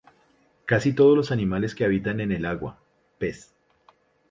Casi 0.65 0.93
todos 0.93 1.15
los 1.15 1.31
animales 1.31 1.75
que 1.75 1.85
habitan 1.85 2.21
en 2.21 2.43
agua:pez. 2.43 3.53